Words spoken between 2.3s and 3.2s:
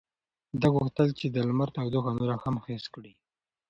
هم حس کړي.